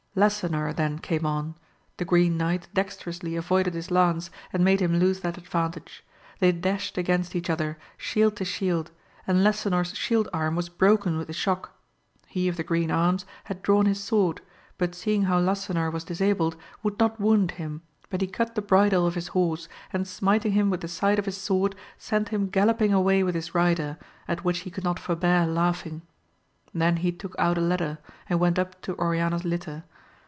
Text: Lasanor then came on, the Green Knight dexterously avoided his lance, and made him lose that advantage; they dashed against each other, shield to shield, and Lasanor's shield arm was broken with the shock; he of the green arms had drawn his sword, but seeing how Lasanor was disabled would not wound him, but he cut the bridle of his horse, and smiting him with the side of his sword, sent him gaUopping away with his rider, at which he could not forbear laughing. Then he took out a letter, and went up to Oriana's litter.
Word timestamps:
Lasanor 0.13 0.73
then 0.73 0.99
came 0.99 1.25
on, 1.25 1.55
the 1.95 2.03
Green 2.03 2.35
Knight 2.35 2.67
dexterously 2.73 3.37
avoided 3.37 3.73
his 3.73 3.89
lance, 3.89 4.29
and 4.51 4.61
made 4.61 4.81
him 4.81 4.97
lose 4.99 5.21
that 5.21 5.37
advantage; 5.37 6.03
they 6.39 6.51
dashed 6.51 6.97
against 6.97 7.33
each 7.33 7.49
other, 7.49 7.77
shield 7.95 8.35
to 8.35 8.43
shield, 8.43 8.91
and 9.25 9.41
Lasanor's 9.41 9.95
shield 9.97 10.27
arm 10.33 10.57
was 10.57 10.67
broken 10.67 11.17
with 11.17 11.27
the 11.27 11.33
shock; 11.33 11.77
he 12.27 12.49
of 12.49 12.57
the 12.57 12.63
green 12.65 12.91
arms 12.91 13.25
had 13.45 13.61
drawn 13.61 13.85
his 13.85 14.03
sword, 14.03 14.41
but 14.77 14.93
seeing 14.93 15.23
how 15.23 15.39
Lasanor 15.39 15.89
was 15.89 16.03
disabled 16.03 16.57
would 16.83 16.99
not 16.99 17.17
wound 17.17 17.51
him, 17.51 17.81
but 18.09 18.19
he 18.19 18.27
cut 18.27 18.55
the 18.55 18.61
bridle 18.61 19.07
of 19.07 19.15
his 19.15 19.29
horse, 19.29 19.69
and 19.93 20.05
smiting 20.05 20.51
him 20.51 20.69
with 20.69 20.81
the 20.81 20.89
side 20.89 21.19
of 21.19 21.25
his 21.25 21.37
sword, 21.37 21.73
sent 21.97 22.27
him 22.27 22.51
gaUopping 22.51 22.91
away 22.91 23.23
with 23.23 23.33
his 23.33 23.55
rider, 23.55 23.97
at 24.27 24.43
which 24.43 24.59
he 24.63 24.69
could 24.69 24.83
not 24.83 24.99
forbear 24.99 25.45
laughing. 25.45 26.01
Then 26.73 26.97
he 26.97 27.13
took 27.13 27.33
out 27.39 27.57
a 27.57 27.61
letter, 27.61 27.97
and 28.27 28.41
went 28.41 28.59
up 28.59 28.81
to 28.81 28.99
Oriana's 28.99 29.45
litter. 29.45 29.85